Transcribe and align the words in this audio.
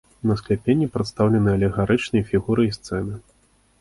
На 0.29 0.35
скляпенні 0.39 0.87
прадстаўлены 0.95 1.53
алегарычныя 1.57 2.23
фігуры 2.33 2.67
і 2.69 2.75
сцэны. 2.79 3.13